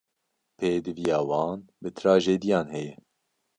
Pêdiviya 0.57 1.19
wan 1.29 1.59
bi 1.81 1.89
trajediyan 1.99 2.67
heye. 2.73 2.93